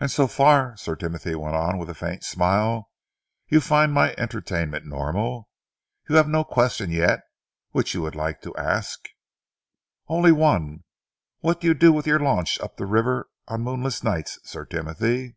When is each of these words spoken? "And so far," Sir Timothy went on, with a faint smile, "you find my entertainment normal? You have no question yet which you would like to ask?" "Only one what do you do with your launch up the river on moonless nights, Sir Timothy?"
"And 0.00 0.10
so 0.10 0.26
far," 0.26 0.76
Sir 0.76 0.96
Timothy 0.96 1.36
went 1.36 1.54
on, 1.54 1.78
with 1.78 1.88
a 1.88 1.94
faint 1.94 2.24
smile, 2.24 2.90
"you 3.46 3.60
find 3.60 3.92
my 3.92 4.12
entertainment 4.18 4.84
normal? 4.84 5.48
You 6.08 6.16
have 6.16 6.26
no 6.26 6.42
question 6.42 6.90
yet 6.90 7.20
which 7.70 7.94
you 7.94 8.02
would 8.02 8.16
like 8.16 8.42
to 8.42 8.56
ask?" 8.56 8.98
"Only 10.08 10.32
one 10.32 10.82
what 11.38 11.60
do 11.60 11.68
you 11.68 11.74
do 11.74 11.92
with 11.92 12.04
your 12.04 12.18
launch 12.18 12.58
up 12.58 12.78
the 12.78 12.84
river 12.86 13.30
on 13.46 13.60
moonless 13.62 14.02
nights, 14.02 14.40
Sir 14.42 14.64
Timothy?" 14.64 15.36